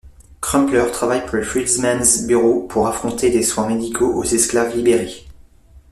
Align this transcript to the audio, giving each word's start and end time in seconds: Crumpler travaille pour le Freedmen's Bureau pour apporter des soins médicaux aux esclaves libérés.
Crumpler 0.41 0.85
travaille 0.91 1.23
pour 1.27 1.35
le 1.35 1.43
Freedmen's 1.43 2.25
Bureau 2.25 2.63
pour 2.63 2.87
apporter 2.87 3.29
des 3.29 3.43
soins 3.43 3.67
médicaux 3.67 4.11
aux 4.15 4.23
esclaves 4.23 4.75
libérés. 4.75 5.27